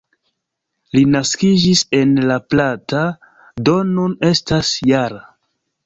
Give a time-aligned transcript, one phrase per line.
[0.97, 3.05] Li naskiĝis en La Plata,
[3.69, 5.27] do nun estas -jara.